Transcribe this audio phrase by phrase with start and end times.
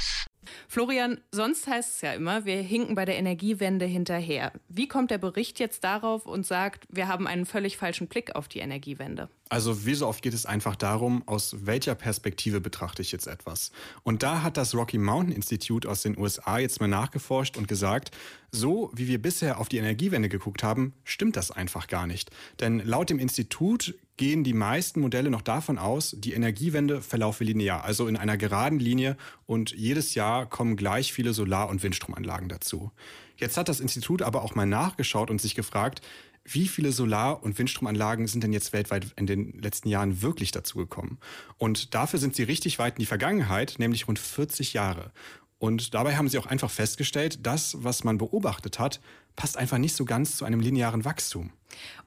[0.00, 0.26] Campus.
[0.68, 4.52] Florian, sonst heißt es ja immer, wir hinken bei der Energiewende hinterher.
[4.68, 8.48] Wie kommt der Bericht jetzt darauf und sagt, wir haben einen völlig falschen Blick auf
[8.48, 9.28] die Energiewende?
[9.48, 13.72] Also wie so oft geht es einfach darum, aus welcher Perspektive betrachte ich jetzt etwas.
[14.02, 18.12] Und da hat das Rocky Mountain Institute aus den USA jetzt mal nachgeforscht und gesagt,
[18.52, 22.30] so wie wir bisher auf die Energiewende geguckt haben, stimmt das einfach gar nicht.
[22.60, 27.84] Denn laut dem Institut gehen die meisten Modelle noch davon aus, die Energiewende verlaufe linear,
[27.84, 29.16] also in einer geraden Linie
[29.46, 32.90] und jedes Jahr kommen gleich viele Solar- und Windstromanlagen dazu.
[33.38, 36.02] Jetzt hat das Institut aber auch mal nachgeschaut und sich gefragt,
[36.44, 41.16] wie viele Solar- und Windstromanlagen sind denn jetzt weltweit in den letzten Jahren wirklich dazugekommen?
[41.56, 45.12] Und dafür sind sie richtig weit in die Vergangenheit, nämlich rund 40 Jahre.
[45.60, 48.98] Und dabei haben sie auch einfach festgestellt, das, was man beobachtet hat,
[49.36, 51.50] passt einfach nicht so ganz zu einem linearen Wachstum.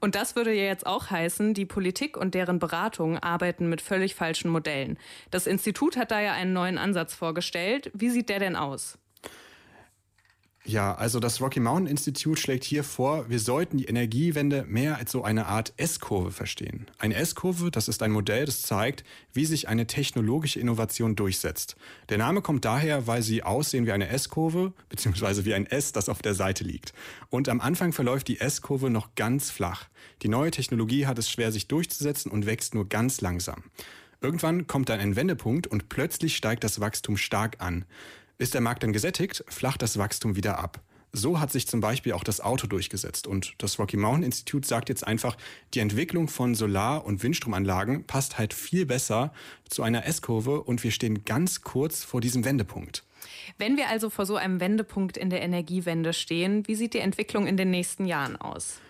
[0.00, 4.16] Und das würde ja jetzt auch heißen, die Politik und deren Beratungen arbeiten mit völlig
[4.16, 4.98] falschen Modellen.
[5.30, 7.92] Das Institut hat da ja einen neuen Ansatz vorgestellt.
[7.94, 8.98] Wie sieht der denn aus?
[10.66, 15.12] Ja, also das Rocky Mountain Institute schlägt hier vor, wir sollten die Energiewende mehr als
[15.12, 16.86] so eine Art S-Kurve verstehen.
[16.98, 19.04] Eine S-Kurve, das ist ein Modell, das zeigt,
[19.34, 21.76] wie sich eine technologische Innovation durchsetzt.
[22.08, 26.08] Der Name kommt daher, weil sie aussehen wie eine S-Kurve, beziehungsweise wie ein S, das
[26.08, 26.94] auf der Seite liegt.
[27.28, 29.88] Und am Anfang verläuft die S-Kurve noch ganz flach.
[30.22, 33.64] Die neue Technologie hat es schwer, sich durchzusetzen und wächst nur ganz langsam.
[34.22, 37.84] Irgendwann kommt dann ein Wendepunkt und plötzlich steigt das Wachstum stark an.
[38.38, 40.80] Ist der Markt dann gesättigt, flacht das Wachstum wieder ab.
[41.16, 43.28] So hat sich zum Beispiel auch das Auto durchgesetzt.
[43.28, 45.36] Und das Rocky Mountain Institute sagt jetzt einfach,
[45.72, 49.32] die Entwicklung von Solar- und Windstromanlagen passt halt viel besser
[49.68, 53.04] zu einer S-Kurve und wir stehen ganz kurz vor diesem Wendepunkt.
[53.58, 57.46] Wenn wir also vor so einem Wendepunkt in der Energiewende stehen, wie sieht die Entwicklung
[57.46, 58.80] in den nächsten Jahren aus?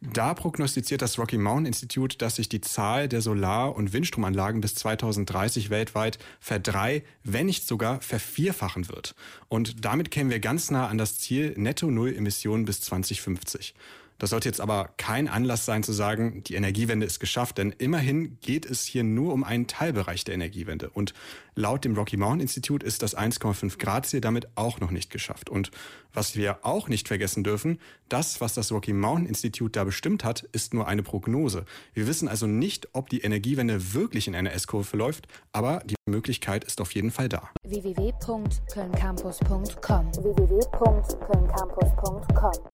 [0.00, 4.76] Da prognostiziert das Rocky Mountain Institute, dass sich die Zahl der Solar- und Windstromanlagen bis
[4.76, 9.16] 2030 weltweit verdrei, wenn nicht sogar vervierfachen wird.
[9.48, 13.74] Und damit kämen wir ganz nah an das Ziel Netto Null Emissionen bis 2050.
[14.18, 18.38] Das sollte jetzt aber kein Anlass sein zu sagen, die Energiewende ist geschafft, denn immerhin
[18.40, 20.90] geht es hier nur um einen Teilbereich der Energiewende.
[20.90, 21.14] Und
[21.54, 25.48] laut dem Rocky Mountain Institute ist das 1,5 Grad Ziel damit auch noch nicht geschafft.
[25.48, 25.70] Und
[26.12, 27.78] was wir auch nicht vergessen dürfen,
[28.08, 31.64] das, was das Rocky Mountain Institute da bestimmt hat, ist nur eine Prognose.
[31.94, 36.64] Wir wissen also nicht, ob die Energiewende wirklich in einer S-Kurve verläuft, aber die Möglichkeit
[36.64, 37.50] ist auf jeden Fall da.
[37.62, 40.58] www.kölncampus.com www